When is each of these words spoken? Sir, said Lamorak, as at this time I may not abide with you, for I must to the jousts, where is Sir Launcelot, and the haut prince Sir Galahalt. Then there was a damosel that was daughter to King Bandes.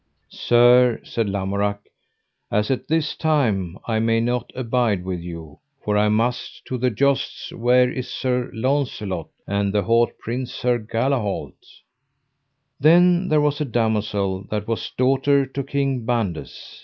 Sir, 0.33 0.99
said 1.03 1.27
Lamorak, 1.29 1.81
as 2.49 2.71
at 2.71 2.87
this 2.87 3.15
time 3.15 3.77
I 3.85 3.99
may 3.99 4.19
not 4.19 4.51
abide 4.55 5.05
with 5.05 5.19
you, 5.19 5.59
for 5.85 5.95
I 5.95 6.09
must 6.09 6.65
to 6.65 6.79
the 6.79 6.89
jousts, 6.89 7.51
where 7.53 7.87
is 7.87 8.09
Sir 8.09 8.49
Launcelot, 8.51 9.29
and 9.45 9.71
the 9.71 9.83
haut 9.83 10.17
prince 10.17 10.51
Sir 10.51 10.79
Galahalt. 10.79 11.53
Then 12.79 13.29
there 13.29 13.41
was 13.41 13.61
a 13.61 13.65
damosel 13.65 14.47
that 14.49 14.67
was 14.67 14.89
daughter 14.97 15.45
to 15.45 15.61
King 15.63 16.03
Bandes. 16.03 16.79